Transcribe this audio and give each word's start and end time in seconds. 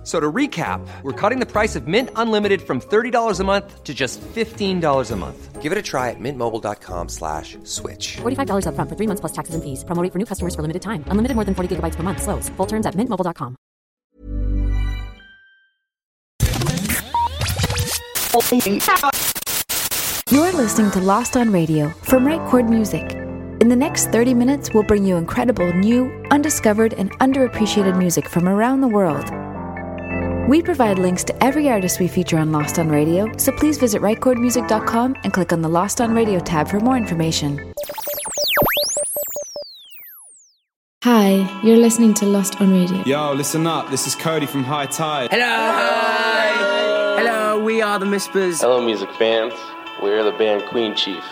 F- 0.00 0.06
So 0.06 0.18
to 0.18 0.32
recap, 0.32 0.80
we're 1.02 1.12
cutting 1.12 1.40
the 1.40 1.46
price 1.46 1.76
of 1.76 1.86
Mint 1.86 2.08
Unlimited 2.16 2.62
from 2.62 2.80
$30 2.80 3.38
a 3.38 3.44
month 3.44 3.84
to 3.84 3.92
just 3.92 4.18
$15 4.34 5.10
a 5.10 5.16
month. 5.16 5.60
Give 5.60 5.72
it 5.72 5.76
a 5.78 5.82
try 5.82 6.08
at 6.08 6.16
mintmobile.com 6.18 7.08
slash 7.10 7.58
switch. 7.64 8.16
$45 8.22 8.64
upfront 8.64 8.88
for 8.88 8.96
three 8.96 9.06
months 9.06 9.20
plus 9.20 9.32
taxes 9.32 9.54
and 9.54 9.62
fees. 9.62 9.84
Promo 9.84 10.02
rate 10.02 10.10
for 10.12 10.18
new 10.18 10.24
customers 10.24 10.54
for 10.54 10.62
limited 10.62 10.80
time. 10.80 11.04
Unlimited 11.08 11.34
more 11.36 11.44
than 11.44 11.54
40 11.54 11.76
gigabytes 11.76 11.96
per 11.96 12.02
month. 12.02 12.22
Slows. 12.22 12.48
Full 12.56 12.66
terms 12.66 12.86
at 12.86 12.94
mintmobile.com. 12.96 13.56
You're 20.30 20.52
listening 20.52 20.90
to 20.92 21.00
Lost 21.00 21.36
on 21.36 21.52
Radio 21.52 21.90
from 22.04 22.26
Right 22.26 22.40
Chord 22.48 22.70
Music. 22.70 23.12
In 23.60 23.68
the 23.68 23.76
next 23.76 24.06
30 24.08 24.32
minutes, 24.32 24.72
we'll 24.72 24.82
bring 24.84 25.04
you 25.04 25.16
incredible 25.16 25.70
new, 25.74 26.10
undiscovered, 26.30 26.94
and 26.94 27.10
underappreciated 27.18 27.98
music 27.98 28.26
from 28.28 28.48
around 28.48 28.80
the 28.80 28.88
world. 28.88 29.28
We 30.48 30.62
provide 30.62 30.98
links 30.98 31.22
to 31.24 31.44
every 31.44 31.68
artist 31.68 32.00
we 32.00 32.08
feature 32.08 32.38
on 32.38 32.50
Lost 32.52 32.78
on 32.78 32.88
Radio, 32.88 33.30
so 33.36 33.52
please 33.52 33.78
visit 33.78 34.02
rightchordmusic.com 34.02 35.16
and 35.22 35.32
click 35.32 35.52
on 35.52 35.62
the 35.62 35.68
Lost 35.68 36.00
on 36.00 36.14
Radio 36.14 36.40
tab 36.40 36.68
for 36.68 36.80
more 36.80 36.96
information. 36.96 37.72
Hi, 41.04 41.60
you're 41.62 41.76
listening 41.76 42.14
to 42.14 42.26
Lost 42.26 42.60
on 42.60 42.72
Radio. 42.72 43.02
Yo, 43.04 43.32
listen 43.32 43.66
up. 43.66 43.90
This 43.90 44.06
is 44.06 44.14
Cody 44.14 44.46
from 44.46 44.64
High 44.64 44.86
Tide. 44.86 45.30
Hello, 45.30 45.44
hi. 45.44 47.16
Hello, 47.18 47.62
we 47.62 47.80
are 47.80 47.98
the 47.98 48.06
Mispers. 48.06 48.60
Hello, 48.60 48.84
music 48.84 49.10
fans. 49.18 49.52
We're 50.02 50.24
the 50.24 50.32
band 50.32 50.64
Queen 50.68 50.94
Chief. 50.94 51.22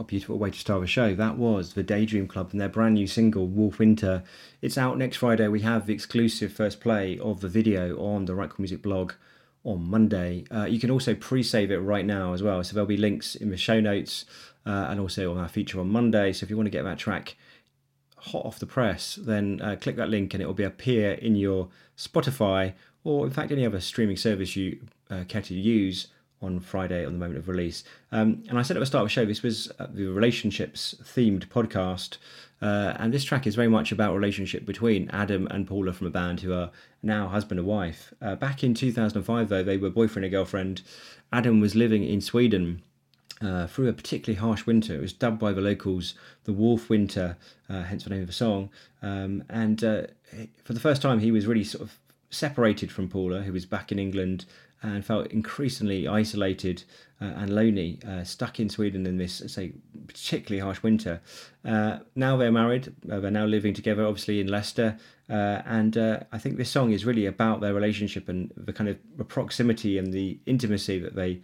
Beautiful 0.06 0.38
way 0.38 0.50
to 0.50 0.58
start 0.58 0.82
a 0.82 0.86
show. 0.86 1.14
That 1.14 1.36
was 1.36 1.74
the 1.74 1.82
Daydream 1.82 2.28
Club 2.28 2.50
and 2.52 2.60
their 2.60 2.68
brand 2.68 2.94
new 2.94 3.06
single, 3.06 3.46
Wolf 3.46 3.78
Winter. 3.78 4.22
It's 4.62 4.78
out 4.78 4.98
next 4.98 5.18
Friday. 5.18 5.48
We 5.48 5.60
have 5.60 5.86
the 5.86 5.94
exclusive 5.94 6.52
first 6.52 6.80
play 6.80 7.18
of 7.18 7.40
the 7.40 7.48
video 7.48 7.96
on 7.98 8.24
the 8.24 8.34
Right 8.34 8.48
Chord 8.48 8.60
Music 8.60 8.82
blog 8.82 9.12
on 9.64 9.82
Monday. 9.82 10.44
Uh, 10.50 10.64
you 10.64 10.78
can 10.78 10.90
also 10.90 11.14
pre 11.14 11.42
save 11.42 11.70
it 11.70 11.78
right 11.78 12.04
now 12.04 12.32
as 12.32 12.42
well. 12.42 12.62
So 12.62 12.74
there'll 12.74 12.86
be 12.86 12.96
links 12.96 13.34
in 13.34 13.50
the 13.50 13.56
show 13.56 13.80
notes 13.80 14.24
uh, 14.64 14.86
and 14.88 15.00
also 15.00 15.30
on 15.30 15.38
our 15.38 15.48
feature 15.48 15.80
on 15.80 15.88
Monday. 15.88 16.32
So 16.32 16.44
if 16.44 16.50
you 16.50 16.56
want 16.56 16.66
to 16.66 16.70
get 16.70 16.84
that 16.84 16.98
track 16.98 17.36
hot 18.16 18.44
off 18.44 18.58
the 18.58 18.66
press, 18.66 19.16
then 19.16 19.60
uh, 19.62 19.76
click 19.80 19.96
that 19.96 20.08
link 20.08 20.34
and 20.34 20.42
it 20.42 20.46
will 20.46 20.54
be 20.54 20.64
appear 20.64 21.12
in 21.12 21.36
your 21.36 21.68
Spotify 21.96 22.74
or, 23.04 23.26
in 23.26 23.32
fact, 23.32 23.52
any 23.52 23.64
other 23.64 23.80
streaming 23.80 24.16
service 24.16 24.56
you 24.56 24.80
uh, 25.10 25.24
care 25.28 25.42
to 25.42 25.54
use 25.54 26.08
on 26.42 26.60
Friday 26.60 27.04
on 27.04 27.12
the 27.12 27.18
moment 27.18 27.38
of 27.38 27.48
release. 27.48 27.84
Um, 28.12 28.42
and 28.48 28.58
I 28.58 28.62
said 28.62 28.76
at 28.76 28.80
the 28.80 28.86
start 28.86 29.02
of 29.02 29.06
the 29.06 29.12
show, 29.12 29.24
this 29.24 29.42
was 29.42 29.70
uh, 29.78 29.86
the 29.90 30.06
relationships 30.06 30.94
themed 31.02 31.48
podcast. 31.48 32.18
Uh, 32.60 32.94
and 32.98 33.12
this 33.12 33.24
track 33.24 33.46
is 33.46 33.54
very 33.54 33.68
much 33.68 33.92
about 33.92 34.14
relationship 34.14 34.64
between 34.64 35.10
Adam 35.10 35.46
and 35.48 35.66
Paula 35.66 35.92
from 35.92 36.06
a 36.06 36.10
band 36.10 36.40
who 36.40 36.52
are 36.52 36.70
now 37.02 37.28
husband 37.28 37.58
and 37.58 37.68
wife. 37.68 38.12
Uh, 38.20 38.34
back 38.34 38.64
in 38.64 38.74
2005, 38.74 39.48
though, 39.48 39.62
they 39.62 39.76
were 39.76 39.90
boyfriend 39.90 40.24
and 40.24 40.32
girlfriend. 40.32 40.82
Adam 41.32 41.60
was 41.60 41.74
living 41.74 42.04
in 42.04 42.20
Sweden 42.20 42.82
uh, 43.42 43.66
through 43.66 43.88
a 43.88 43.92
particularly 43.92 44.38
harsh 44.38 44.66
winter. 44.66 44.94
It 44.94 45.00
was 45.00 45.12
dubbed 45.12 45.38
by 45.38 45.52
the 45.52 45.60
locals 45.60 46.14
the 46.44 46.52
Wolf 46.52 46.88
Winter, 46.88 47.36
uh, 47.68 47.82
hence 47.82 48.04
the 48.04 48.10
name 48.10 48.22
of 48.22 48.26
the 48.26 48.32
song. 48.32 48.70
Um, 49.02 49.44
and 49.50 49.82
uh, 49.84 50.02
for 50.64 50.72
the 50.72 50.80
first 50.80 51.02
time, 51.02 51.18
he 51.20 51.30
was 51.30 51.46
really 51.46 51.64
sort 51.64 51.82
of 51.82 51.98
separated 52.30 52.90
from 52.90 53.08
Paula, 53.08 53.42
who 53.42 53.52
was 53.52 53.66
back 53.66 53.92
in 53.92 53.98
England 53.98 54.46
and 54.82 55.04
felt 55.04 55.26
increasingly 55.28 56.06
isolated 56.06 56.84
uh, 57.20 57.24
and 57.36 57.54
lonely, 57.54 57.98
uh, 58.06 58.22
stuck 58.24 58.60
in 58.60 58.68
Sweden 58.68 59.06
in 59.06 59.16
this, 59.16 59.42
say, 59.46 59.72
particularly 60.06 60.60
harsh 60.60 60.82
winter. 60.82 61.20
Uh, 61.64 61.98
now 62.14 62.36
they're 62.36 62.52
married, 62.52 62.92
uh, 63.10 63.20
they're 63.20 63.30
now 63.30 63.46
living 63.46 63.72
together, 63.72 64.04
obviously 64.04 64.38
in 64.38 64.48
Leicester, 64.48 64.98
uh, 65.30 65.62
and 65.64 65.96
uh, 65.96 66.20
I 66.30 66.38
think 66.38 66.56
this 66.56 66.70
song 66.70 66.92
is 66.92 67.04
really 67.06 67.26
about 67.26 67.60
their 67.60 67.72
relationship 67.72 68.28
and 68.28 68.52
the 68.56 68.72
kind 68.72 68.90
of 68.90 69.28
proximity 69.28 69.96
and 69.98 70.12
the 70.12 70.38
intimacy 70.46 70.98
that 70.98 71.14
they 71.14 71.40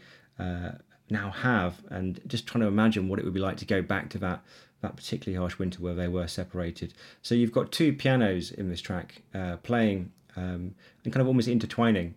now 1.10 1.30
have, 1.30 1.82
and 1.90 2.20
just 2.26 2.46
trying 2.46 2.62
to 2.62 2.68
imagine 2.68 3.08
what 3.08 3.18
it 3.18 3.24
would 3.24 3.34
be 3.34 3.40
like 3.40 3.56
to 3.58 3.66
go 3.66 3.82
back 3.82 4.08
to 4.10 4.18
that 4.18 4.42
that 4.80 4.96
particularly 4.96 5.38
harsh 5.38 5.58
winter 5.58 5.80
where 5.80 5.94
they 5.94 6.08
were 6.08 6.26
separated. 6.26 6.92
So 7.22 7.36
you've 7.36 7.52
got 7.52 7.70
two 7.70 7.92
pianos 7.92 8.50
in 8.50 8.68
this 8.68 8.80
track 8.80 9.22
playing 9.62 10.10
um, 10.36 10.74
and 11.04 11.12
kind 11.12 11.20
of 11.20 11.28
almost 11.28 11.46
intertwining 11.46 12.14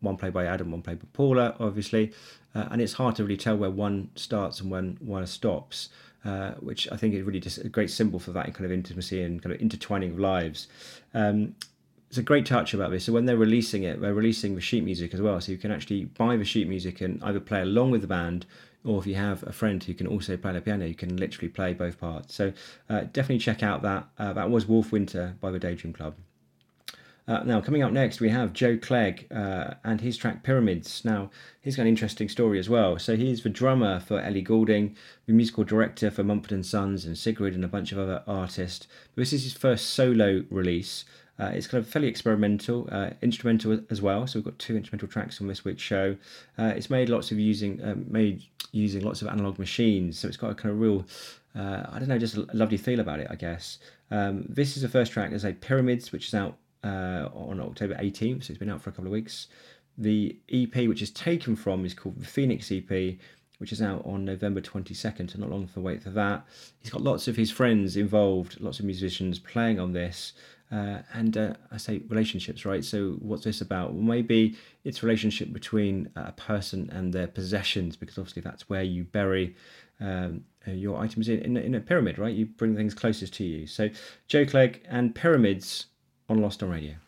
one 0.00 0.16
played 0.16 0.32
by 0.32 0.46
Adam, 0.46 0.70
one 0.70 0.82
played 0.82 1.00
by 1.00 1.06
Paula, 1.12 1.56
obviously, 1.58 2.12
uh, 2.54 2.66
and 2.70 2.80
it's 2.80 2.94
hard 2.94 3.16
to 3.16 3.24
really 3.24 3.36
tell 3.36 3.56
where 3.56 3.70
one 3.70 4.10
starts 4.14 4.60
and 4.60 4.70
when 4.70 4.96
one 5.00 5.26
stops, 5.26 5.88
uh, 6.24 6.52
which 6.60 6.90
I 6.90 6.96
think 6.96 7.14
is 7.14 7.22
really 7.22 7.40
just 7.40 7.58
a 7.58 7.68
great 7.68 7.90
symbol 7.90 8.18
for 8.18 8.32
that 8.32 8.54
kind 8.54 8.64
of 8.64 8.72
intimacy 8.72 9.22
and 9.22 9.42
kind 9.42 9.54
of 9.54 9.60
intertwining 9.60 10.12
of 10.12 10.18
lives. 10.18 10.68
Um, 11.14 11.54
it's 12.08 12.18
a 12.18 12.22
great 12.22 12.46
touch 12.46 12.72
about 12.72 12.90
this. 12.90 13.04
So 13.04 13.12
when 13.12 13.26
they're 13.26 13.36
releasing 13.36 13.82
it, 13.82 14.00
they're 14.00 14.14
releasing 14.14 14.54
the 14.54 14.60
sheet 14.60 14.82
music 14.82 15.12
as 15.12 15.20
well, 15.20 15.40
so 15.40 15.52
you 15.52 15.58
can 15.58 15.70
actually 15.70 16.04
buy 16.04 16.36
the 16.36 16.44
sheet 16.44 16.68
music 16.68 17.00
and 17.00 17.22
either 17.22 17.40
play 17.40 17.60
along 17.60 17.90
with 17.90 18.00
the 18.00 18.06
band. 18.06 18.46
Or 18.84 18.98
if 18.98 19.06
you 19.06 19.16
have 19.16 19.42
a 19.42 19.52
friend 19.52 19.82
who 19.82 19.92
can 19.92 20.06
also 20.06 20.36
play 20.36 20.52
the 20.52 20.60
piano, 20.60 20.86
you 20.86 20.94
can 20.94 21.16
literally 21.16 21.48
play 21.48 21.74
both 21.74 22.00
parts. 22.00 22.34
So 22.34 22.52
uh, 22.88 23.00
definitely 23.12 23.38
check 23.38 23.62
out 23.62 23.82
that. 23.82 24.08
Uh, 24.18 24.32
that 24.32 24.50
was 24.50 24.66
Wolf 24.66 24.92
Winter 24.92 25.34
by 25.40 25.50
the 25.50 25.58
Daydream 25.58 25.92
Club. 25.92 26.14
Uh, 27.28 27.42
now, 27.44 27.60
coming 27.60 27.82
up 27.82 27.92
next, 27.92 28.20
we 28.20 28.30
have 28.30 28.54
Joe 28.54 28.78
Clegg 28.78 29.26
uh, 29.30 29.74
and 29.84 30.00
his 30.00 30.16
track 30.16 30.42
Pyramids. 30.42 31.04
Now, 31.04 31.30
he's 31.60 31.76
got 31.76 31.82
an 31.82 31.88
interesting 31.88 32.26
story 32.26 32.58
as 32.58 32.70
well. 32.70 32.98
So, 32.98 33.16
he's 33.16 33.42
the 33.42 33.50
drummer 33.50 34.00
for 34.00 34.18
Ellie 34.18 34.40
Goulding, 34.40 34.96
the 35.26 35.34
musical 35.34 35.62
director 35.62 36.10
for 36.10 36.24
Mumford 36.24 36.64
& 36.64 36.66
Sons 36.66 37.04
and 37.04 37.18
Sigrid 37.18 37.54
and 37.54 37.66
a 37.66 37.68
bunch 37.68 37.92
of 37.92 37.98
other 37.98 38.22
artists. 38.26 38.86
But 39.14 39.20
This 39.20 39.34
is 39.34 39.44
his 39.44 39.52
first 39.52 39.90
solo 39.90 40.44
release. 40.48 41.04
Uh, 41.38 41.50
it's 41.54 41.66
kind 41.66 41.84
of 41.84 41.88
fairly 41.88 42.08
experimental, 42.08 42.88
uh, 42.90 43.10
instrumental 43.20 43.78
as 43.90 44.00
well. 44.00 44.26
So 44.26 44.38
we've 44.38 44.46
got 44.46 44.58
two 44.58 44.76
instrumental 44.76 45.06
tracks 45.06 45.38
on 45.40 45.48
this 45.48 45.66
week's 45.66 45.82
show. 45.82 46.16
Uh, 46.58 46.72
it's 46.74 46.88
made 46.88 47.10
lots 47.10 47.30
of 47.30 47.38
using 47.38 47.80
um, 47.84 48.06
made 48.08 48.42
using 48.72 49.02
lots 49.02 49.22
of 49.22 49.28
analog 49.28 49.58
machines, 49.58 50.18
so 50.18 50.28
it's 50.28 50.36
got 50.36 50.50
a 50.50 50.54
kind 50.54 50.72
of 50.72 50.80
real, 50.80 51.06
uh, 51.54 51.84
I 51.90 51.98
don't 51.98 52.08
know, 52.08 52.18
just 52.18 52.36
a 52.36 52.46
lovely 52.52 52.76
feel 52.76 53.00
about 53.00 53.20
it, 53.20 53.28
I 53.30 53.34
guess. 53.34 53.78
Um, 54.10 54.44
this 54.48 54.76
is 54.76 54.82
the 54.82 54.88
first 54.88 55.12
track, 55.12 55.32
as 55.32 55.44
a 55.44 55.52
Pyramids, 55.52 56.10
which 56.10 56.26
is 56.26 56.34
out 56.34 56.56
uh, 56.84 57.28
on 57.34 57.60
October 57.60 57.94
18th, 57.94 58.44
so 58.44 58.50
it's 58.50 58.58
been 58.58 58.70
out 58.70 58.82
for 58.82 58.90
a 58.90 58.92
couple 58.92 59.06
of 59.06 59.12
weeks. 59.12 59.48
The 59.96 60.38
EP, 60.52 60.74
which 60.88 61.02
is 61.02 61.10
taken 61.10 61.56
from, 61.56 61.84
is 61.84 61.94
called 61.94 62.20
the 62.20 62.26
Phoenix 62.26 62.70
EP, 62.70 63.18
which 63.58 63.72
is 63.72 63.82
out 63.82 64.04
on 64.06 64.24
November 64.24 64.60
22nd, 64.60 65.30
so 65.30 65.38
not 65.38 65.50
long 65.50 65.66
for 65.66 65.80
wait 65.80 66.02
for 66.02 66.10
that. 66.10 66.46
He's 66.80 66.90
got 66.90 67.02
lots 67.02 67.26
of 67.26 67.36
his 67.36 67.50
friends 67.50 67.96
involved, 67.96 68.60
lots 68.60 68.78
of 68.78 68.84
musicians 68.84 69.38
playing 69.38 69.80
on 69.80 69.92
this. 69.92 70.34
Uh, 70.70 70.98
and 71.14 71.36
uh, 71.36 71.54
I 71.72 71.78
say 71.78 72.02
relationships, 72.08 72.64
right? 72.64 72.84
So 72.84 73.16
what's 73.20 73.44
this 73.44 73.62
about? 73.62 73.94
Well, 73.94 74.02
maybe 74.02 74.56
it's 74.84 75.02
relationship 75.02 75.52
between 75.52 76.10
a 76.14 76.32
person 76.32 76.90
and 76.92 77.12
their 77.12 77.26
possessions, 77.26 77.96
because 77.96 78.18
obviously 78.18 78.42
that's 78.42 78.68
where 78.68 78.82
you 78.82 79.04
bury 79.04 79.56
um, 79.98 80.44
your 80.66 80.98
items 81.00 81.28
in, 81.28 81.40
in, 81.40 81.56
in 81.56 81.74
a 81.74 81.80
pyramid, 81.80 82.18
right? 82.18 82.34
You 82.34 82.46
bring 82.46 82.76
things 82.76 82.94
closest 82.94 83.34
to 83.34 83.44
you. 83.44 83.66
So 83.66 83.88
Joe 84.26 84.44
Clegg 84.44 84.82
and 84.88 85.14
Pyramids 85.14 85.86
on 86.28 86.40
Lost 86.42 86.62
on 86.62 86.70
Radio. 86.70 87.07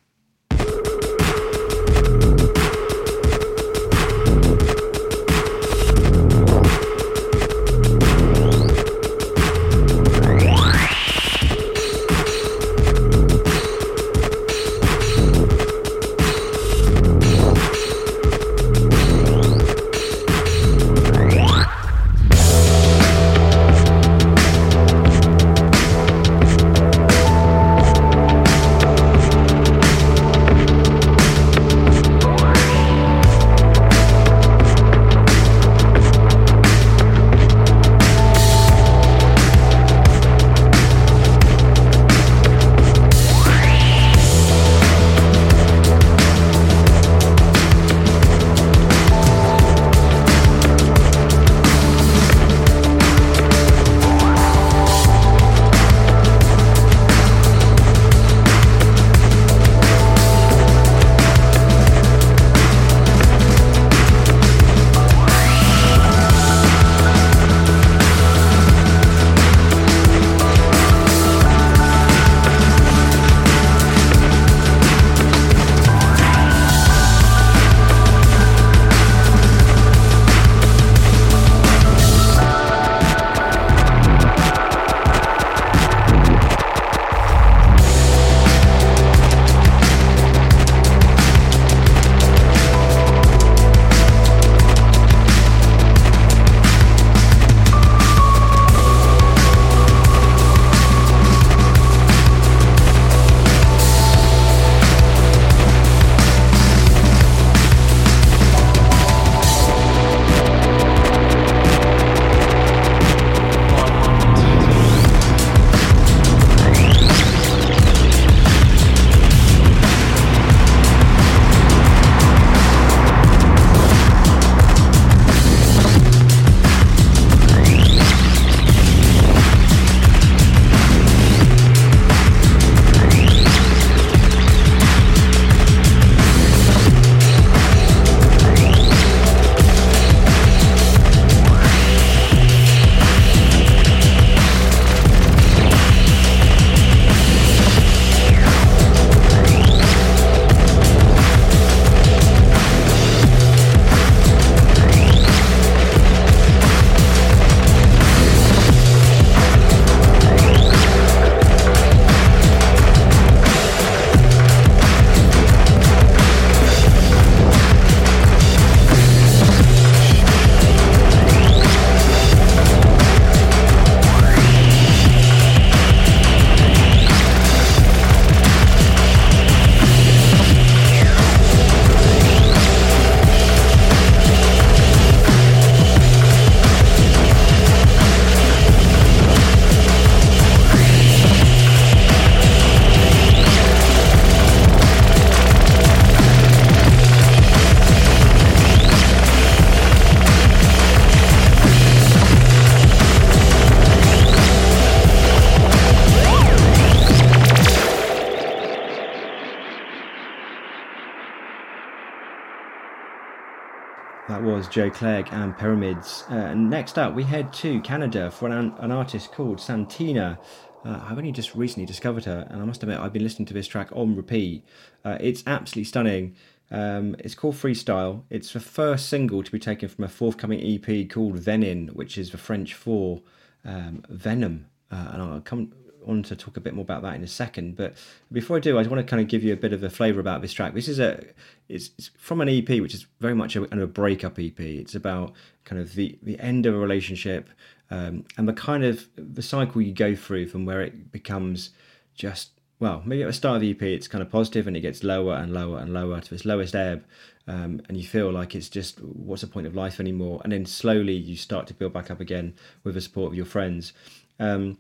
Joe 214.71 214.89
Clegg 214.89 215.29
and 215.33 215.57
Pyramids. 215.59 216.23
Uh, 216.29 216.55
next 216.55 216.97
up, 216.97 217.13
we 217.15 217.25
head 217.25 217.53
to 217.55 217.81
Canada 217.81 218.31
for 218.31 218.49
an, 218.49 218.73
an 218.79 218.93
artist 218.93 219.33
called 219.33 219.61
Santina. 219.61 220.39
Uh, 220.85 221.01
I've 221.03 221.19
only 221.19 221.33
just 221.33 221.57
recently 221.57 221.87
discovered 221.87 222.25
her, 222.27 222.47
and 222.49 222.63
I 222.63 222.65
must 222.65 222.83
admit, 222.83 223.01
I've 223.01 223.13
been 223.13 223.25
listening 223.25 223.47
to 223.47 223.55
this 223.55 223.67
track 223.67 223.89
on 223.93 224.15
repeat. 224.15 224.65
Uh, 225.05 225.19
it's 225.21 225.43
absolutely 225.47 225.85
stunning. 225.85 226.37
Um, 226.71 227.17
it's 227.19 227.35
called 227.35 227.57
Freestyle. 227.57 228.23
It's 228.31 228.53
the 228.53 228.61
first 228.61 229.09
single 229.09 229.43
to 229.43 229.51
be 229.51 229.59
taken 229.59 229.89
from 229.89 230.05
a 230.05 230.09
forthcoming 230.09 230.61
EP 230.61 231.11
called 231.11 231.37
Venin, 231.37 231.93
which 231.95 232.17
is 232.17 232.31
the 232.31 232.39
French 232.39 232.75
for 232.75 233.23
um, 233.65 234.05
Venom. 234.09 234.67
Uh, 234.93 235.11
and 235.13 235.23
I'll 235.23 235.41
come 235.41 235.73
on 236.11 236.23
to 236.25 236.37
talk 236.37 236.57
a 236.57 236.61
bit 236.61 236.75
more 236.75 236.83
about 236.83 237.03
that 237.03 237.15
in 237.15 237.23
a 237.23 237.29
second. 237.29 237.77
But 237.77 237.95
before 238.31 238.57
I 238.57 238.61
do, 238.61 238.79
I 238.79 238.83
just 238.83 238.91
want 238.91 239.07
to 239.07 239.11
kind 239.11 239.23
of 239.23 239.29
give 239.29 239.43
you 239.43 239.53
a 239.53 239.57
bit 239.57 239.73
of 239.73 239.83
a 239.83 239.91
flavour 239.91 240.21
about 240.21 240.43
this 240.43 240.53
track. 240.53 240.75
This 240.75 240.89
is 240.89 240.99
a 240.99 241.25
it's, 241.69 241.91
it's 241.97 242.11
from 242.19 242.41
an 242.41 242.49
EP 242.49 242.69
which 242.69 242.95
is 242.95 243.07
very 243.21 243.35
much 243.35 243.57
a, 243.57 243.63
a 243.83 243.87
breakup 243.87 244.39
EP. 244.39 244.59
It's 244.61 244.95
about 244.95 245.33
kind 245.65 245.81
of 245.81 245.95
the 245.95 246.19
the 246.23 246.39
end 246.41 246.67
of 246.67 246.75
a 246.75 246.79
relationship 246.79 247.49
um, 247.91 248.25
and 248.37 248.49
the 248.49 248.53
kind 248.53 248.85
of 248.85 249.09
the 249.17 249.43
cycle 249.43 249.81
you 249.81 249.93
go 249.93 250.15
through 250.15 250.49
from 250.49 250.65
where 250.67 250.83
it 250.83 251.11
becomes 251.11 251.71
just 252.15 252.51
well, 252.79 253.03
maybe 253.05 253.23
at 253.23 253.27
the 253.27 253.33
start 253.33 253.57
of 253.57 253.61
the 253.61 253.71
EP 253.71 253.83
it's 253.83 254.09
kind 254.09 254.23
of 254.23 254.31
positive 254.31 254.67
and 254.67 254.77
it 254.77 254.81
gets 254.81 255.05
lower 255.05 255.35
and 255.35 255.53
lower 255.53 255.79
and 255.79 255.93
lower 255.93 256.21
to 256.21 256.35
its 256.35 256.45
lowest 256.45 256.75
ebb. 256.75 257.05
Um, 257.47 257.83
and 257.89 257.97
you 257.97 258.07
feel 258.07 258.31
like 258.31 258.55
it's 258.55 258.69
just 258.69 259.03
what's 259.03 259.43
the 259.43 259.49
point 259.49 259.67
of 259.67 259.75
life 259.75 260.01
anymore? 260.01 260.41
And 260.45 260.53
then 260.53 260.67
slowly 260.67 261.15
you 261.15 261.37
start 261.37 261.67
to 261.67 261.75
build 261.75 261.93
back 261.93 262.11
up 262.11 262.21
again 262.21 262.55
with 262.85 262.95
the 262.95 263.01
support 263.01 263.33
of 263.33 263.37
your 263.37 263.47
friends. 263.47 263.93
Um, 264.39 264.79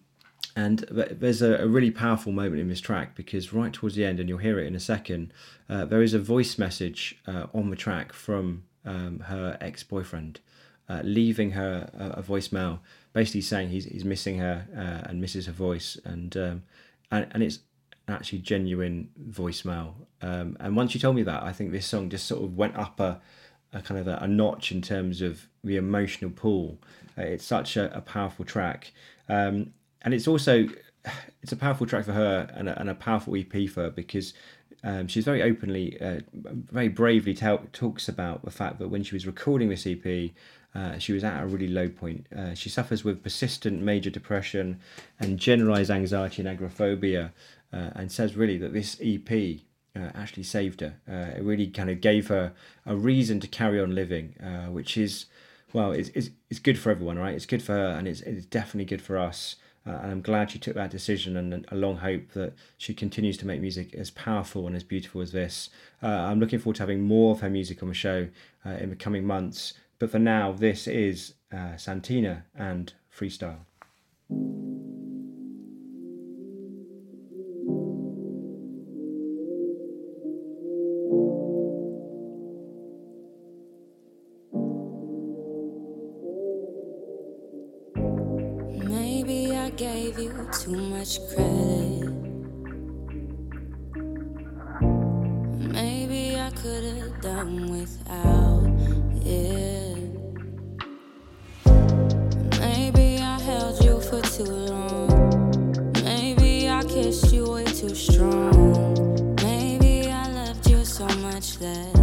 and 0.56 0.80
there's 0.90 1.42
a, 1.42 1.56
a, 1.58 1.66
really 1.66 1.90
powerful 1.90 2.32
moment 2.32 2.60
in 2.60 2.68
this 2.68 2.80
track 2.80 3.14
because 3.14 3.52
right 3.52 3.72
towards 3.72 3.94
the 3.94 4.04
end, 4.04 4.18
and 4.18 4.28
you'll 4.28 4.38
hear 4.38 4.58
it 4.58 4.66
in 4.66 4.74
a 4.74 4.80
second, 4.80 5.32
uh, 5.68 5.84
there 5.84 6.02
is 6.02 6.12
a 6.12 6.18
voice 6.18 6.58
message 6.58 7.18
uh, 7.26 7.46
on 7.54 7.70
the 7.70 7.76
track 7.76 8.12
from 8.12 8.64
um, 8.84 9.20
her 9.20 9.56
ex 9.60 9.82
boyfriend, 9.82 10.40
uh, 10.88 11.02
leaving 11.04 11.52
her 11.52 11.88
a, 11.96 12.20
a, 12.20 12.22
voicemail, 12.22 12.80
basically 13.12 13.42
saying 13.42 13.68
he's, 13.68 13.84
he's 13.84 14.04
missing 14.04 14.38
her 14.38 14.66
uh, 14.76 15.08
and 15.08 15.20
misses 15.20 15.46
her 15.46 15.52
voice. 15.52 15.98
And, 16.04 16.36
um, 16.36 16.62
and, 17.10 17.28
and 17.30 17.42
it's 17.42 17.60
actually 18.08 18.38
genuine 18.38 19.10
voicemail. 19.30 19.94
Um, 20.20 20.56
and 20.58 20.74
once 20.74 20.94
you 20.94 21.00
told 21.00 21.16
me 21.16 21.22
that, 21.22 21.42
I 21.42 21.52
think 21.52 21.70
this 21.70 21.86
song 21.86 22.10
just 22.10 22.26
sort 22.26 22.42
of 22.42 22.56
went 22.56 22.76
up 22.76 22.98
a, 22.98 23.20
a 23.72 23.80
kind 23.82 24.00
of 24.00 24.08
a, 24.08 24.16
a, 24.16 24.26
notch 24.26 24.72
in 24.72 24.82
terms 24.82 25.22
of 25.22 25.46
the 25.62 25.76
emotional 25.76 26.30
pull. 26.30 26.78
Uh, 27.16 27.22
it's 27.22 27.44
such 27.44 27.76
a, 27.76 27.96
a 27.96 28.00
powerful 28.00 28.44
track. 28.44 28.92
Um, 29.28 29.72
and 30.02 30.14
it's 30.14 30.28
also 30.28 30.68
it's 31.42 31.52
a 31.52 31.56
powerful 31.56 31.86
track 31.86 32.04
for 32.04 32.12
her 32.12 32.50
and 32.54 32.68
a, 32.68 32.78
and 32.78 32.90
a 32.90 32.94
powerful 32.94 33.34
EP 33.36 33.68
for 33.68 33.82
her 33.82 33.90
because 33.90 34.34
um, 34.82 35.08
she's 35.08 35.24
very 35.24 35.42
openly, 35.42 36.00
uh, 36.00 36.20
very 36.32 36.88
bravely 36.88 37.34
tell, 37.34 37.60
talks 37.72 38.08
about 38.08 38.44
the 38.44 38.50
fact 38.50 38.78
that 38.78 38.88
when 38.88 39.02
she 39.02 39.14
was 39.14 39.26
recording 39.26 39.68
this 39.68 39.86
EP, 39.86 40.30
uh, 40.74 40.98
she 40.98 41.12
was 41.12 41.24
at 41.24 41.42
a 41.42 41.46
really 41.46 41.68
low 41.68 41.88
point. 41.88 42.26
Uh, 42.36 42.54
she 42.54 42.68
suffers 42.68 43.04
with 43.04 43.22
persistent 43.22 43.82
major 43.82 44.10
depression 44.10 44.80
and 45.18 45.38
generalized 45.38 45.90
anxiety 45.90 46.40
and 46.40 46.48
agoraphobia, 46.48 47.32
uh, 47.72 47.90
and 47.94 48.10
says 48.10 48.36
really 48.36 48.56
that 48.56 48.72
this 48.72 48.96
EP 49.02 49.60
uh, 49.96 50.10
actually 50.14 50.44
saved 50.44 50.80
her. 50.80 50.94
Uh, 51.08 51.36
it 51.36 51.42
really 51.42 51.66
kind 51.66 51.90
of 51.90 52.00
gave 52.00 52.28
her 52.28 52.52
a 52.86 52.96
reason 52.96 53.40
to 53.40 53.48
carry 53.48 53.80
on 53.80 53.94
living, 53.94 54.34
which 54.70 54.96
is, 54.96 55.26
well, 55.72 55.92
it's, 55.92 56.08
it's, 56.10 56.30
it's 56.48 56.60
good 56.60 56.78
for 56.78 56.90
everyone, 56.90 57.18
right? 57.18 57.34
It's 57.34 57.46
good 57.46 57.62
for 57.62 57.72
her, 57.72 57.96
and 57.98 58.08
it's, 58.08 58.20
it's 58.22 58.46
definitely 58.46 58.86
good 58.86 59.02
for 59.02 59.18
us. 59.18 59.56
Uh, 59.86 59.98
and 60.02 60.12
I'm 60.12 60.20
glad 60.20 60.50
she 60.50 60.58
took 60.58 60.74
that 60.74 60.90
decision, 60.90 61.36
and 61.36 61.66
a 61.70 61.74
long 61.74 61.96
hope 61.96 62.32
that 62.32 62.52
she 62.76 62.92
continues 62.92 63.38
to 63.38 63.46
make 63.46 63.60
music 63.60 63.94
as 63.94 64.10
powerful 64.10 64.66
and 64.66 64.76
as 64.76 64.84
beautiful 64.84 65.20
as 65.22 65.32
this. 65.32 65.70
Uh, 66.02 66.06
I'm 66.06 66.38
looking 66.38 66.58
forward 66.58 66.76
to 66.76 66.82
having 66.82 67.00
more 67.00 67.32
of 67.32 67.40
her 67.40 67.50
music 67.50 67.82
on 67.82 67.88
the 67.88 67.94
show 67.94 68.28
uh, 68.66 68.70
in 68.70 68.90
the 68.90 68.96
coming 68.96 69.24
months. 69.24 69.74
But 69.98 70.10
for 70.10 70.18
now, 70.18 70.52
this 70.52 70.86
is 70.86 71.34
uh, 71.52 71.76
Santina 71.76 72.44
and 72.54 72.92
Freestyle. 73.14 73.60
I 96.50 96.52
could 96.54 96.84
have 96.84 97.20
done 97.20 97.70
without 97.70 98.66
it. 99.24 99.96
Maybe 102.58 103.18
I 103.22 103.38
held 103.38 103.84
you 103.84 104.00
for 104.00 104.20
too 104.20 104.44
long. 104.44 105.92
Maybe 106.02 106.68
I 106.68 106.82
kissed 106.82 107.32
you 107.32 107.52
way 107.52 107.64
too 107.66 107.94
strong. 107.94 109.36
Maybe 109.44 110.10
I 110.10 110.26
loved 110.32 110.68
you 110.68 110.84
so 110.84 111.06
much 111.18 111.58
that 111.58 111.94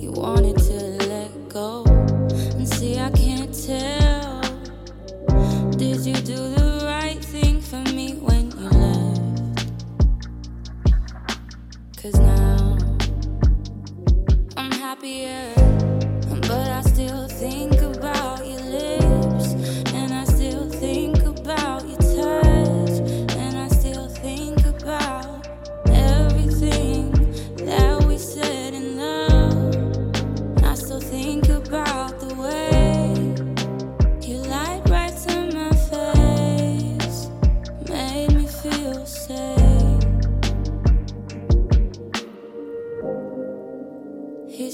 you 0.00 0.10
wanted 0.10 0.58
to 0.58 1.06
let 1.06 1.48
go 1.48 1.84
and 1.84 2.68
see. 2.68 2.98
I 2.98 3.10
can't 3.10 3.54
tell. 3.54 4.40
Did 5.70 6.04
you 6.04 6.14
do. 6.14 6.57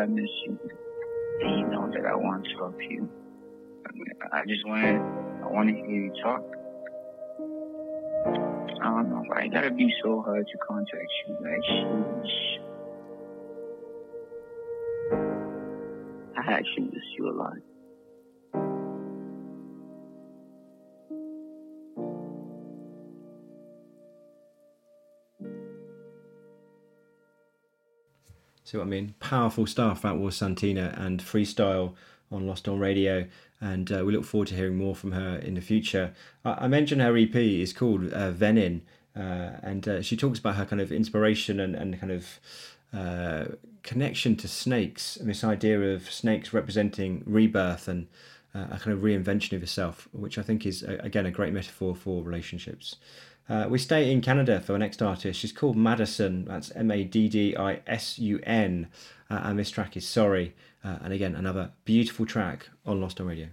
I 0.00 0.06
miss 0.06 0.30
you. 0.46 0.58
And 1.42 1.60
you 1.60 1.66
know 1.68 1.90
that 1.92 2.06
I 2.06 2.14
want 2.14 2.44
to 2.44 2.50
help 2.56 2.80
you. 2.80 3.08
I 4.32 4.42
just 4.46 4.66
want 4.66 4.84
I 4.84 5.46
want 5.46 5.68
to 5.68 5.74
hear 5.74 5.86
you 5.86 6.12
talk. 6.22 6.42
I 8.82 8.84
don't 8.84 9.10
know, 9.10 9.24
why 9.26 9.42
it 9.42 9.52
gotta 9.52 9.70
be 9.70 9.92
so 10.02 10.22
hard 10.22 10.46
to 10.46 10.58
contact 10.66 11.12
you. 11.28 11.36
Like. 11.42 11.64
I 16.38 16.52
actually 16.52 16.84
miss 16.86 17.08
you 17.18 17.28
a 17.28 17.34
lot. 17.36 17.69
See 28.70 28.78
what 28.78 28.84
I 28.84 28.90
mean? 28.90 29.16
Powerful 29.18 29.66
stuff. 29.66 30.02
That 30.02 30.20
was 30.20 30.36
Santina 30.36 30.94
and 30.96 31.20
freestyle 31.20 31.94
on 32.30 32.46
Lost 32.46 32.68
on 32.68 32.78
Radio, 32.78 33.26
and 33.60 33.90
uh, 33.90 34.04
we 34.06 34.12
look 34.12 34.24
forward 34.24 34.46
to 34.46 34.54
hearing 34.54 34.76
more 34.76 34.94
from 34.94 35.10
her 35.10 35.38
in 35.38 35.54
the 35.54 35.60
future. 35.60 36.14
I, 36.44 36.52
I 36.52 36.68
mentioned 36.68 37.00
her 37.00 37.16
EP 37.16 37.34
is 37.34 37.72
called 37.72 38.12
uh, 38.12 38.30
Venin, 38.30 38.82
uh, 39.16 39.58
and 39.64 39.88
uh, 39.88 40.02
she 40.02 40.16
talks 40.16 40.38
about 40.38 40.54
her 40.54 40.66
kind 40.66 40.80
of 40.80 40.92
inspiration 40.92 41.58
and, 41.58 41.74
and 41.74 41.98
kind 41.98 42.12
of 42.12 42.38
uh, 42.92 43.56
connection 43.82 44.36
to 44.36 44.46
snakes 44.46 45.16
and 45.16 45.28
this 45.28 45.42
idea 45.42 45.80
of 45.92 46.08
snakes 46.08 46.52
representing 46.52 47.24
rebirth 47.26 47.88
and 47.88 48.06
uh, 48.54 48.66
a 48.70 48.78
kind 48.78 48.96
of 48.96 49.02
reinvention 49.02 49.52
of 49.54 49.62
yourself, 49.62 50.08
which 50.12 50.38
I 50.38 50.42
think 50.42 50.64
is 50.64 50.84
again 50.84 51.26
a 51.26 51.32
great 51.32 51.52
metaphor 51.52 51.96
for 51.96 52.22
relationships. 52.22 52.94
Uh, 53.50 53.66
we 53.68 53.78
stay 53.78 54.12
in 54.12 54.20
Canada 54.20 54.60
for 54.60 54.74
our 54.74 54.78
next 54.78 55.02
artist. 55.02 55.40
She's 55.40 55.50
called 55.50 55.76
Maddisun. 55.76 56.46
That's 56.46 56.70
M 56.76 56.88
A 56.92 57.02
D 57.02 57.28
D 57.28 57.56
I 57.56 57.80
S 57.84 58.16
U 58.20 58.38
N. 58.44 58.86
Uh, 59.28 59.40
and 59.42 59.58
this 59.58 59.70
track 59.70 59.96
is 59.96 60.06
Sorry. 60.06 60.54
Uh, 60.84 60.98
and 61.02 61.12
again, 61.12 61.34
another 61.34 61.72
beautiful 61.84 62.24
track 62.24 62.68
on 62.86 63.00
Lost 63.00 63.20
on 63.20 63.26
Radio. 63.26 63.48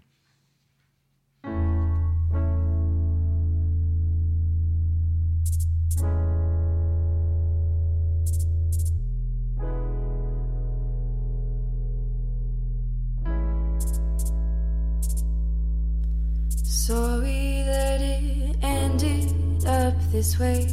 This 20.17 20.39
way. 20.39 20.67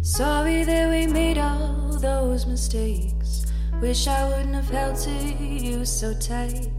Sorry 0.00 0.64
that 0.64 0.88
we 0.88 1.06
made 1.06 1.36
all 1.36 1.98
those 2.00 2.46
mistakes. 2.46 3.44
Wish 3.82 4.08
I 4.08 4.26
wouldn't 4.26 4.54
have 4.54 4.70
held 4.70 4.96
to 5.00 5.10
you 5.10 5.84
so 5.84 6.14
tight. 6.14 6.70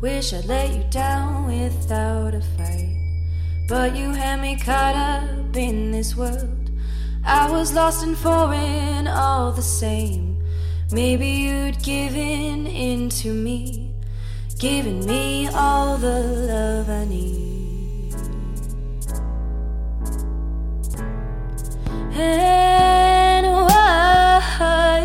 Wish 0.00 0.32
I'd 0.32 0.44
let 0.44 0.70
you 0.72 0.84
down 0.90 1.46
without 1.46 2.36
a 2.36 2.40
fight. 2.56 2.94
But 3.68 3.96
you 3.96 4.10
had 4.12 4.40
me 4.40 4.60
caught 4.60 4.94
up 4.94 5.56
in 5.56 5.90
this 5.90 6.14
world. 6.14 6.70
I 7.24 7.50
was 7.50 7.72
lost 7.72 8.04
and 8.04 8.16
foreign 8.16 9.08
all 9.08 9.50
the 9.50 9.68
same. 9.82 10.40
Maybe 10.92 11.26
you'd 11.26 11.82
given 11.82 12.68
in 12.68 13.08
to 13.22 13.34
me, 13.34 13.90
giving 14.60 15.04
me 15.04 15.48
all 15.48 15.96
the 15.96 16.20
love 16.52 16.88
I 16.88 17.06
need. 17.06 17.49
Why, 23.42 25.00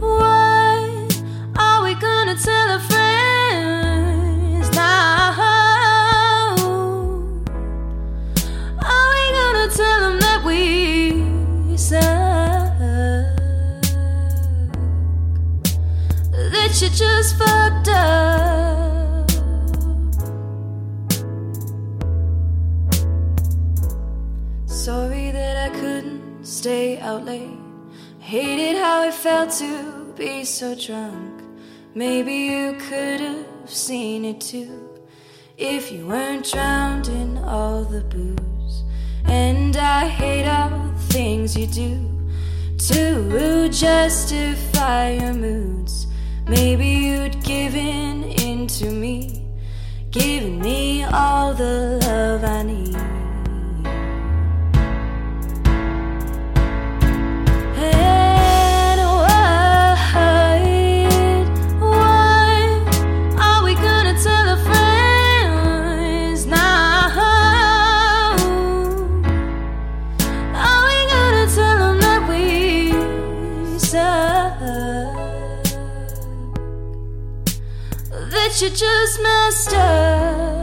why 0.00 1.08
are 1.56 1.80
we 1.84 1.94
gonna 1.94 2.36
tell 2.36 2.70
our 2.70 2.80
friends 2.90 4.66
now? 4.76 5.34
Are 8.80 9.08
we 9.14 9.22
gonna 9.38 9.68
tell 9.80 10.00
them 10.00 10.16
that 10.20 10.40
we 10.44 11.76
suck? 11.76 12.02
That 16.52 16.72
you 16.80 16.88
just 16.90 17.36
fucked 17.38 17.88
up? 17.88 19.30
Sorry 24.66 25.27
I 25.68 25.70
couldn't 25.70 26.46
stay 26.46 26.98
out 26.98 27.26
late. 27.26 27.58
Hated 28.20 28.78
how 28.78 29.02
it 29.02 29.12
felt 29.12 29.50
to 29.58 30.14
be 30.16 30.42
so 30.42 30.74
drunk. 30.74 31.42
Maybe 31.94 32.32
you 32.32 32.72
could 32.88 33.20
have 33.20 33.46
seen 33.66 34.24
it 34.24 34.40
too. 34.40 34.88
If 35.58 35.92
you 35.92 36.06
weren't 36.06 36.50
drowned 36.50 37.08
in 37.08 37.36
all 37.44 37.84
the 37.84 38.00
booze. 38.00 38.82
And 39.26 39.76
I 39.76 40.08
hate 40.08 40.48
all 40.48 40.70
the 40.70 40.98
things 41.12 41.54
you 41.54 41.66
do 41.66 41.92
to 42.88 43.68
justify 43.68 45.10
your 45.20 45.34
moods. 45.34 46.06
Maybe 46.46 46.86
you'd 46.86 47.44
given 47.44 48.24
in 48.24 48.68
to 48.78 48.90
me, 48.90 49.44
giving 50.10 50.62
me 50.62 51.04
all 51.04 51.52
the 51.52 52.00
love 52.06 52.42
I 52.42 52.62
need. 52.62 53.17
You 78.60 78.70
just 78.70 79.22
messed 79.22 79.72
up? 79.72 80.57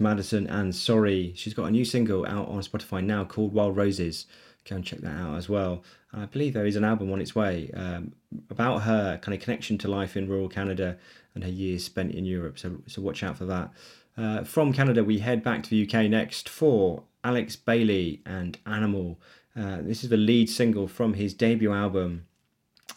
Maddisun 0.00 0.50
and 0.50 0.74
Sorry. 0.74 1.32
She's 1.36 1.54
got 1.54 1.66
a 1.66 1.70
new 1.70 1.84
single 1.84 2.26
out 2.26 2.48
on 2.48 2.60
Spotify 2.60 3.04
now 3.04 3.24
called 3.24 3.52
Wild 3.52 3.76
Roses. 3.76 4.26
Go 4.68 4.76
and 4.76 4.84
check 4.84 5.00
that 5.00 5.18
out 5.18 5.36
as 5.36 5.48
well. 5.48 5.82
I 6.12 6.26
believe 6.26 6.54
there 6.54 6.66
is 6.66 6.76
an 6.76 6.84
album 6.84 7.12
on 7.12 7.20
its 7.20 7.34
way 7.34 7.70
um, 7.74 8.12
about 8.50 8.80
her 8.80 9.18
kind 9.18 9.34
of 9.34 9.42
connection 9.42 9.78
to 9.78 9.88
life 9.88 10.16
in 10.16 10.28
rural 10.28 10.48
Canada 10.48 10.96
and 11.34 11.44
her 11.44 11.50
years 11.50 11.84
spent 11.84 12.14
in 12.14 12.24
Europe. 12.24 12.58
So, 12.58 12.78
so 12.86 13.00
watch 13.00 13.22
out 13.22 13.38
for 13.38 13.44
that. 13.46 13.70
Uh, 14.16 14.44
from 14.44 14.72
Canada, 14.72 15.04
we 15.04 15.18
head 15.20 15.42
back 15.42 15.62
to 15.62 15.70
the 15.70 15.84
UK 15.84 16.10
next 16.10 16.48
for 16.48 17.04
Alex 17.22 17.56
Bailey 17.56 18.20
and 18.26 18.58
Animal. 18.66 19.18
Uh, 19.56 19.78
this 19.82 20.02
is 20.02 20.10
the 20.10 20.16
lead 20.16 20.50
single 20.50 20.88
from 20.88 21.14
his 21.14 21.32
debut 21.32 21.72
album. 21.72 22.26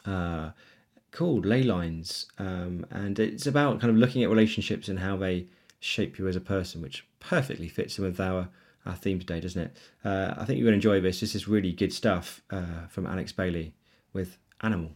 Uh, 0.06 0.52
called 1.14 1.46
Ley 1.46 1.64
Lines, 1.64 2.26
um, 2.40 2.86
and 2.90 3.20
it's 3.20 3.46
about 3.46 3.80
kind 3.80 3.92
of 3.92 3.98
looking 3.98 4.24
at 4.24 4.30
relationships 4.30 4.90
and 4.90 5.00
how 5.00 5.16
they 5.16 5.46
shape 5.84 6.18
you 6.18 6.28
as 6.28 6.36
a 6.36 6.42
person, 6.42 6.82
which 6.82 7.06
perfectly 7.20 7.68
fits 7.68 7.98
in 7.98 8.06
with 8.06 8.20
our 8.20 8.50
our 8.86 8.96
theme 8.96 9.18
today, 9.18 9.40
doesn't 9.40 9.62
it? 9.62 9.78
Uh, 10.04 10.34
I 10.38 10.44
think 10.44 10.60
you're 10.60 10.66
going 10.70 10.80
to 10.80 10.88
enjoy 10.88 11.00
this. 11.00 11.22
This 11.22 11.36
is 11.36 11.48
really 11.48 11.72
good 11.72 11.94
stuff 11.94 12.42
uh, 12.50 12.88
from 12.90 13.08
Alex 13.08 13.32
Bailey 13.32 13.74
with 14.12 14.38
Animal. 14.60 14.92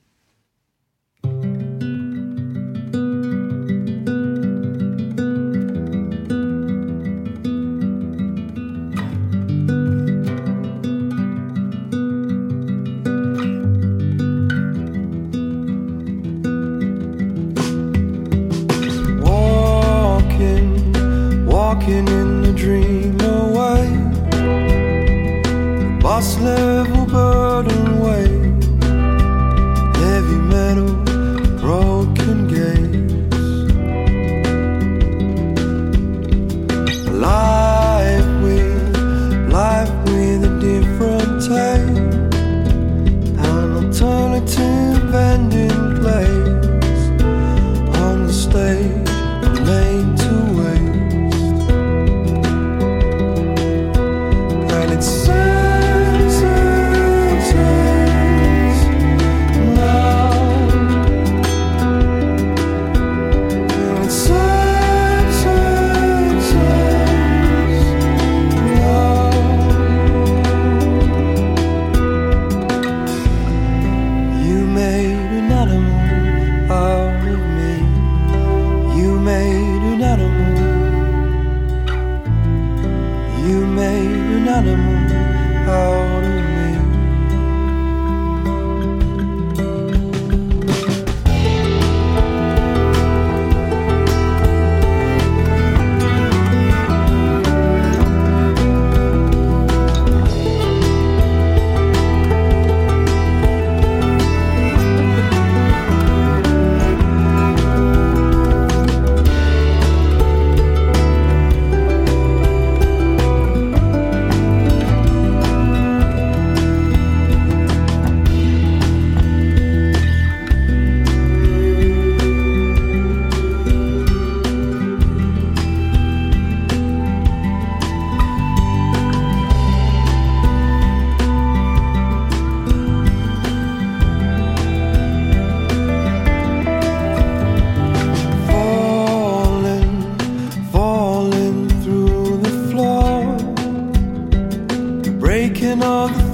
heavy 26.78 27.06
burden 27.12 27.97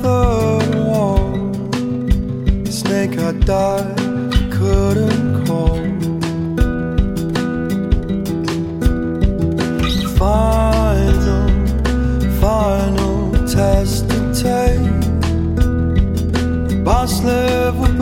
the 0.04 0.82
wall. 0.88 1.32
The 2.66 2.72
snake 2.72 3.18
I 3.18 3.32
died 3.54 4.32
couldn't 4.52 5.46
call. 5.46 5.80
Final, 10.20 11.48
final 12.44 13.18
test 13.48 14.06
and 14.18 14.30
take. 14.44 14.94
Boss 16.84 17.24
level 17.24 17.93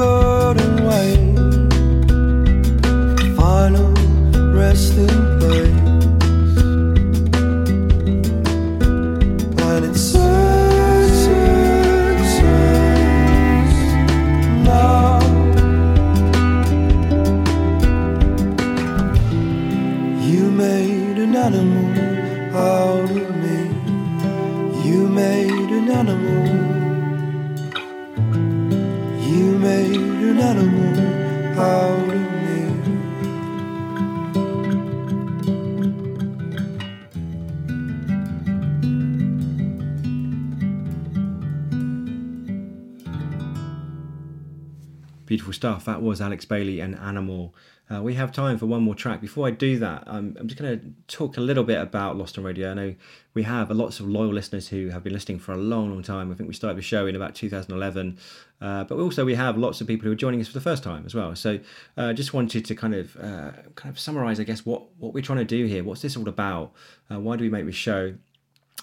Beautiful 45.31 45.53
stuff. 45.53 45.85
That 45.85 46.01
was 46.01 46.19
Alex 46.19 46.43
Bailey 46.43 46.81
and 46.81 46.93
Animal. 46.93 47.55
Uh, 47.89 48.01
we 48.01 48.15
have 48.15 48.33
time 48.33 48.57
for 48.57 48.65
one 48.65 48.83
more 48.83 48.95
track. 48.95 49.21
Before 49.21 49.47
I 49.47 49.51
do 49.51 49.79
that, 49.79 50.03
um, 50.05 50.35
I'm 50.37 50.45
just 50.49 50.59
going 50.59 50.77
to 50.77 50.93
talk 51.07 51.37
a 51.37 51.39
little 51.39 51.63
bit 51.63 51.79
about 51.79 52.17
Lost 52.17 52.37
on 52.37 52.43
Radio. 52.43 52.71
I 52.71 52.73
know 52.73 52.95
we 53.33 53.43
have 53.43 53.71
lots 53.71 54.01
of 54.01 54.09
loyal 54.09 54.33
listeners 54.33 54.67
who 54.67 54.89
have 54.89 55.05
been 55.05 55.13
listening 55.13 55.39
for 55.39 55.53
a 55.53 55.57
long, 55.57 55.89
long 55.89 56.03
time. 56.03 56.33
I 56.33 56.35
think 56.35 56.49
we 56.49 56.53
started 56.53 56.77
the 56.77 56.81
show 56.81 57.07
in 57.07 57.15
about 57.15 57.33
2011, 57.33 58.17
uh, 58.59 58.83
but 58.83 58.97
also 58.97 59.23
we 59.23 59.35
have 59.35 59.57
lots 59.57 59.79
of 59.79 59.87
people 59.87 60.03
who 60.03 60.11
are 60.11 60.15
joining 60.15 60.41
us 60.41 60.47
for 60.47 60.53
the 60.53 60.59
first 60.59 60.83
time 60.83 61.05
as 61.05 61.15
well. 61.15 61.33
So, 61.33 61.61
uh, 61.95 62.11
just 62.11 62.33
wanted 62.33 62.65
to 62.65 62.75
kind 62.75 62.93
of 62.93 63.15
uh, 63.15 63.51
kind 63.75 63.89
of 63.89 63.97
summarise, 63.97 64.37
I 64.37 64.43
guess, 64.43 64.65
what 64.65 64.83
what 64.97 65.13
we're 65.13 65.23
trying 65.23 65.39
to 65.39 65.45
do 65.45 65.63
here. 65.63 65.81
What's 65.85 66.01
this 66.01 66.17
all 66.17 66.27
about? 66.27 66.73
Uh, 67.09 67.21
why 67.21 67.37
do 67.37 67.45
we 67.45 67.49
make 67.49 67.65
this 67.65 67.75
show? 67.75 68.15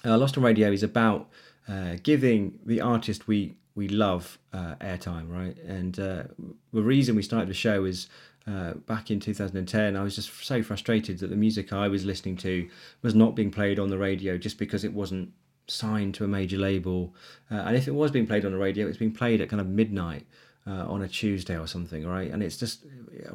Uh, 0.02 0.16
Lost 0.16 0.38
on 0.38 0.44
Radio 0.44 0.72
is 0.72 0.82
about 0.82 1.28
uh, 1.68 1.96
giving 2.02 2.58
the 2.64 2.80
artist 2.80 3.28
we 3.28 3.56
we 3.78 3.88
love 3.88 4.38
uh, 4.52 4.74
airtime, 4.80 5.30
right? 5.30 5.56
And 5.58 5.98
uh, 6.00 6.24
the 6.72 6.82
reason 6.82 7.14
we 7.14 7.22
started 7.22 7.48
the 7.48 7.54
show 7.54 7.84
is 7.84 8.08
uh, 8.44 8.72
back 8.74 9.08
in 9.12 9.20
2010. 9.20 9.96
I 9.96 10.02
was 10.02 10.16
just 10.16 10.44
so 10.44 10.64
frustrated 10.64 11.20
that 11.20 11.30
the 11.30 11.36
music 11.36 11.72
I 11.72 11.86
was 11.86 12.04
listening 12.04 12.36
to 12.38 12.68
was 13.02 13.14
not 13.14 13.36
being 13.36 13.52
played 13.52 13.78
on 13.78 13.88
the 13.88 13.96
radio 13.96 14.36
just 14.36 14.58
because 14.58 14.82
it 14.82 14.92
wasn't 14.92 15.30
signed 15.68 16.14
to 16.14 16.24
a 16.24 16.28
major 16.28 16.58
label. 16.58 17.14
Uh, 17.52 17.54
and 17.66 17.76
if 17.76 17.86
it 17.86 17.94
was 17.94 18.10
being 18.10 18.26
played 18.26 18.44
on 18.44 18.50
the 18.50 18.58
radio, 18.58 18.88
it's 18.88 18.98
being 18.98 19.12
played 19.12 19.40
at 19.40 19.48
kind 19.48 19.60
of 19.60 19.68
midnight. 19.68 20.26
Uh, 20.66 20.84
on 20.86 21.00
a 21.00 21.08
Tuesday 21.08 21.56
or 21.56 21.66
something, 21.66 22.06
right? 22.06 22.30
And 22.30 22.42
it's 22.42 22.58
just 22.58 22.84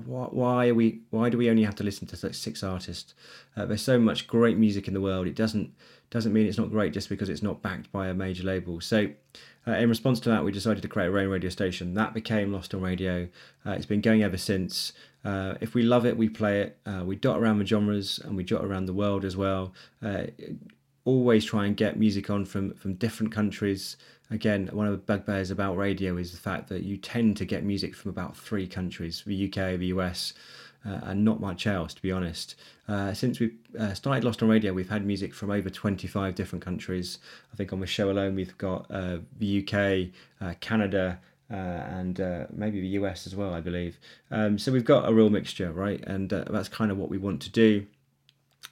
why, 0.05 0.25
why 0.25 0.67
are 0.67 0.75
we? 0.75 1.01
Why 1.09 1.31
do 1.31 1.37
we 1.39 1.49
only 1.49 1.63
have 1.63 1.73
to 1.77 1.83
listen 1.83 2.05
to 2.09 2.27
like 2.27 2.35
six 2.35 2.61
artists? 2.61 3.15
Uh, 3.57 3.65
there's 3.65 3.81
so 3.81 3.97
much 3.97 4.27
great 4.27 4.55
music 4.55 4.87
in 4.87 4.93
the 4.93 5.01
world. 5.01 5.25
It 5.25 5.33
doesn't 5.33 5.73
doesn't 6.13 6.31
mean 6.31 6.45
it's 6.45 6.59
not 6.59 6.69
great 6.69 6.93
just 6.93 7.09
because 7.09 7.27
it's 7.27 7.41
not 7.41 7.63
backed 7.63 7.91
by 7.91 8.07
a 8.07 8.13
major 8.13 8.43
label. 8.43 8.79
So, 8.79 9.07
uh, 9.67 9.71
in 9.71 9.89
response 9.89 10.19
to 10.21 10.29
that, 10.29 10.43
we 10.43 10.51
decided 10.51 10.81
to 10.81 10.87
create 10.87 11.07
our 11.07 11.19
own 11.19 11.29
radio 11.29 11.49
station. 11.49 11.93
That 11.93 12.13
became 12.13 12.51
Lost 12.51 12.73
on 12.73 12.81
Radio. 12.81 13.29
Uh, 13.65 13.71
it's 13.71 13.85
been 13.85 14.01
going 14.01 14.23
ever 14.23 14.37
since. 14.37 14.91
Uh, 15.23 15.55
if 15.61 15.73
we 15.73 15.83
love 15.83 16.05
it, 16.05 16.17
we 16.17 16.27
play 16.27 16.61
it. 16.61 16.77
Uh, 16.85 17.03
we 17.05 17.15
dot 17.15 17.39
around 17.39 17.59
the 17.59 17.65
genres 17.65 18.19
and 18.19 18.35
we 18.35 18.43
dot 18.43 18.65
around 18.65 18.87
the 18.87 18.93
world 18.93 19.23
as 19.23 19.37
well. 19.37 19.73
Uh, 20.01 20.23
always 21.05 21.45
try 21.45 21.65
and 21.65 21.77
get 21.77 21.97
music 21.97 22.29
on 22.29 22.45
from 22.45 22.73
from 22.73 22.95
different 22.95 23.31
countries. 23.31 23.95
Again, 24.29 24.69
one 24.73 24.87
of 24.87 24.91
the 24.91 24.97
bugbears 24.97 25.51
about 25.51 25.77
radio 25.77 26.17
is 26.17 26.31
the 26.31 26.39
fact 26.39 26.67
that 26.69 26.83
you 26.83 26.97
tend 26.97 27.37
to 27.37 27.45
get 27.45 27.63
music 27.63 27.95
from 27.95 28.09
about 28.09 28.35
three 28.35 28.67
countries: 28.67 29.23
the 29.25 29.47
UK, 29.47 29.79
the 29.79 29.87
US, 29.87 30.33
uh, 30.85 30.99
and 31.03 31.23
not 31.23 31.39
much 31.39 31.67
else, 31.67 31.93
to 31.93 32.01
be 32.01 32.11
honest. 32.11 32.55
Uh, 32.87 33.13
since 33.13 33.39
we 33.39 33.51
uh, 33.79 33.93
started 33.93 34.23
Lost 34.23 34.43
on 34.43 34.49
Radio, 34.49 34.73
we've 34.73 34.89
had 34.89 35.05
music 35.05 35.33
from 35.33 35.51
over 35.51 35.69
25 35.69 36.35
different 36.35 36.63
countries. 36.63 37.19
I 37.51 37.55
think 37.55 37.71
on 37.71 37.79
the 37.79 37.87
show 37.87 38.09
alone, 38.11 38.35
we've 38.35 38.57
got 38.57 38.85
uh, 38.91 39.17
the 39.39 39.65
UK, 39.65 40.59
Canada, 40.59 41.19
uh, 41.53 41.55
and 41.55 42.19
uh, 42.19 42.45
maybe 42.51 42.81
the 42.81 42.87
US 42.99 43.27
as 43.27 43.35
well, 43.35 43.53
I 43.53 43.61
believe. 43.61 43.99
Um, 44.31 44.57
so 44.57 44.71
we've 44.71 44.85
got 44.85 45.07
a 45.07 45.13
real 45.13 45.29
mixture, 45.29 45.71
right? 45.71 46.03
And 46.05 46.33
uh, 46.33 46.45
that's 46.49 46.69
kind 46.69 46.89
of 46.91 46.97
what 46.97 47.09
we 47.09 47.17
want 47.17 47.41
to 47.43 47.51
do. 47.51 47.85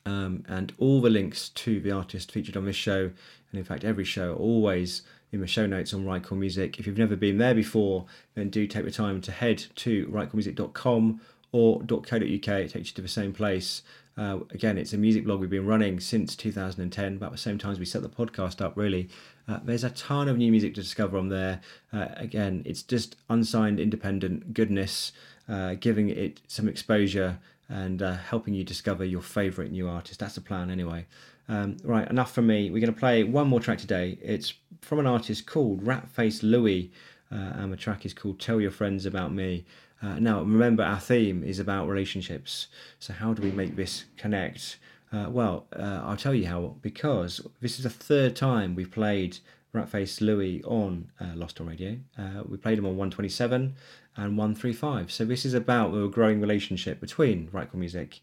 Um, 0.05 0.43
and 0.47 0.73
all 0.79 0.99
the 0.99 1.09
links 1.09 1.49
to 1.49 1.79
the 1.79 1.91
artist 1.91 2.31
featured 2.31 2.57
on 2.57 2.65
this 2.65 2.75
show, 2.75 3.03
and 3.51 3.59
in 3.59 3.63
fact 3.63 3.83
every 3.83 4.05
show, 4.05 4.33
always 4.33 5.03
in 5.31 5.41
the 5.41 5.47
show 5.47 5.67
notes 5.67 5.93
on 5.93 6.05
Right 6.05 6.23
Chord 6.23 6.39
Music. 6.39 6.79
If 6.79 6.87
you've 6.87 6.97
never 6.97 7.15
been 7.15 7.37
there 7.37 7.53
before, 7.53 8.05
then 8.33 8.49
do 8.49 8.65
take 8.65 8.83
the 8.83 8.91
time 8.91 9.21
to 9.21 9.31
head 9.31 9.63
to 9.75 10.07
rightchordmusic.com 10.07 11.21
or 11.51 11.81
.co.uk. 11.81 12.21
It 12.21 12.69
takes 12.69 12.75
you 12.75 12.95
to 12.95 13.01
the 13.01 13.07
same 13.07 13.33
place. 13.33 13.81
Uh, 14.17 14.39
again, 14.51 14.77
it's 14.77 14.93
a 14.93 14.97
music 14.97 15.23
blog 15.23 15.39
we've 15.39 15.49
been 15.49 15.65
running 15.65 15.99
since 15.99 16.35
2010, 16.35 17.15
about 17.15 17.31
the 17.31 17.37
same 17.37 17.57
time 17.57 17.71
as 17.71 17.79
we 17.79 17.85
set 17.85 18.01
the 18.01 18.09
podcast 18.09 18.61
up, 18.61 18.75
really. 18.75 19.09
Uh, 19.47 19.59
there's 19.63 19.83
a 19.83 19.89
ton 19.91 20.27
of 20.27 20.37
new 20.37 20.51
music 20.51 20.75
to 20.75 20.81
discover 20.81 21.17
on 21.17 21.29
there. 21.29 21.61
Uh, 21.93 22.07
again, 22.17 22.61
it's 22.65 22.83
just 22.83 23.15
unsigned, 23.29 23.79
independent 23.79 24.53
goodness, 24.53 25.11
uh, 25.47 25.75
giving 25.75 26.09
it 26.09 26.41
some 26.47 26.67
exposure 26.67 27.39
and 27.69 28.01
uh, 28.01 28.17
helping 28.17 28.53
you 28.53 28.63
discover 28.63 29.05
your 29.05 29.21
favourite 29.21 29.71
new 29.71 29.87
artist. 29.87 30.19
That's 30.19 30.35
the 30.35 30.41
plan, 30.41 30.69
anyway. 30.69 31.05
Um, 31.47 31.77
right, 31.83 32.09
enough 32.09 32.33
from 32.33 32.47
me. 32.47 32.69
We're 32.69 32.81
going 32.81 32.93
to 32.93 32.99
play 32.99 33.23
one 33.23 33.47
more 33.47 33.59
track 33.59 33.77
today. 33.77 34.17
It's 34.21 34.53
from 34.81 34.99
an 34.99 35.07
artist 35.07 35.45
called 35.45 35.83
Ratface 35.83 36.43
Louie, 36.43 36.91
uh, 37.31 37.35
and 37.35 37.71
the 37.71 37.77
track 37.77 38.05
is 38.05 38.13
called 38.13 38.39
Tell 38.39 38.59
Your 38.59 38.71
Friends 38.71 39.05
About 39.05 39.33
Me. 39.33 39.65
Uh, 40.01 40.19
now, 40.19 40.39
remember, 40.39 40.83
our 40.83 40.99
theme 40.99 41.43
is 41.43 41.59
about 41.59 41.87
relationships. 41.87 42.67
So, 42.99 43.13
how 43.13 43.33
do 43.33 43.41
we 43.41 43.51
make 43.51 43.75
this 43.75 44.05
connect? 44.17 44.77
Uh, 45.13 45.27
well, 45.29 45.67
uh, 45.77 46.01
I'll 46.03 46.17
tell 46.17 46.33
you 46.33 46.47
how, 46.47 46.75
because 46.81 47.41
this 47.59 47.77
is 47.77 47.83
the 47.83 47.89
third 47.89 48.35
time 48.35 48.75
we've 48.75 48.89
played 48.91 49.37
Ratface 49.75 50.19
Louie 50.21 50.63
on 50.63 51.11
uh, 51.19 51.35
Lost 51.35 51.61
on 51.61 51.67
Radio. 51.67 51.97
Uh, 52.17 52.43
we 52.47 52.57
played 52.57 52.77
him 52.79 52.85
on 52.85 52.97
127 52.97 53.75
and 54.17 54.37
135. 54.37 55.11
So, 55.11 55.25
this 55.25 55.45
is 55.45 55.53
about 55.53 55.93
the 55.93 56.07
growing 56.07 56.41
relationship 56.41 56.99
between 56.99 57.49
Right 57.51 57.69
Chord 57.69 57.79
Music 57.79 58.21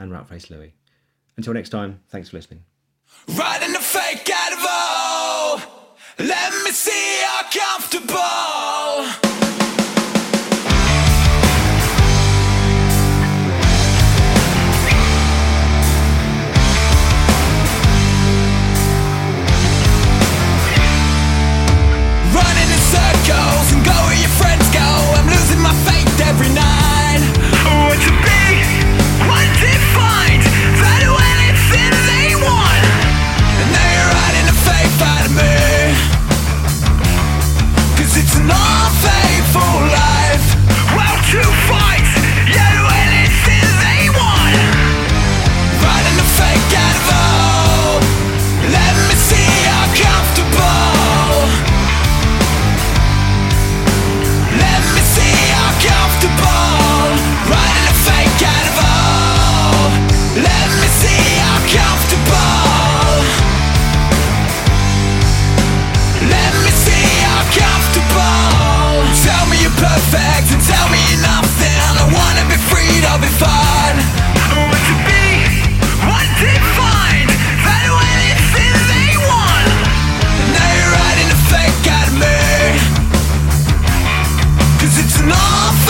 and 0.00 0.10
Ratface 0.10 0.50
Louie. 0.50 0.74
Until 1.36 1.54
next 1.54 1.70
time, 1.70 2.00
thanks 2.08 2.30
for 2.30 2.36
listening. 2.36 2.64
The 3.26 3.78
fake. 3.80 4.28
Let 6.18 6.52
me 6.64 6.70
see 6.70 7.22
how 7.24 7.42
comfortable. 7.50 8.41
Cause 85.22 85.81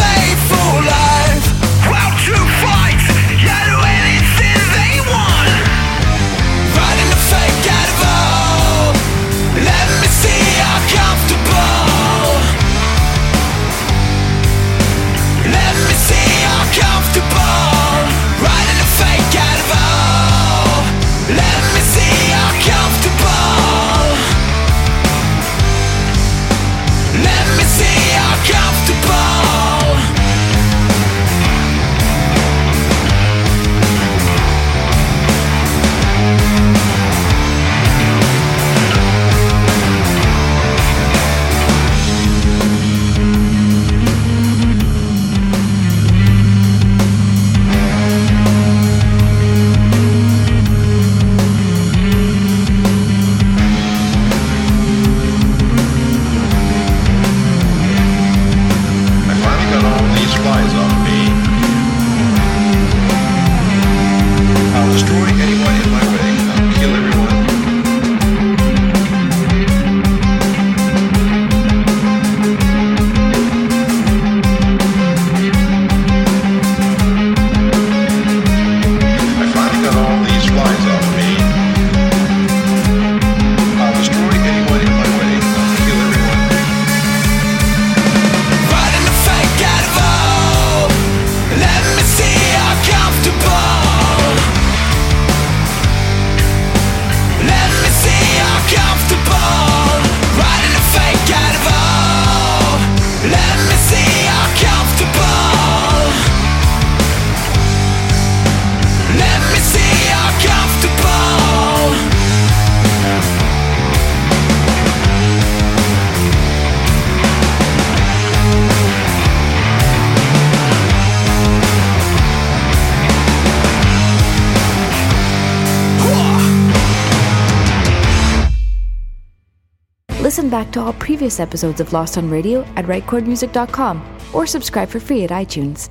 Listen 130.33 130.49
back 130.49 130.73
to 130.73 130.81
all 130.81 130.95
previous 130.95 131.41
episodes 131.41 131.79
of 131.79 131.93
Lost 131.93 132.17
on 132.17 132.31
Radio 132.31 132.63
at 132.77 132.87
rightchordmusic.com 132.87 134.01
or 134.33 134.47
subscribe 134.47 134.89
for 134.89 134.99
free 134.99 135.25
at 135.25 135.29
iTunes. 135.29 135.91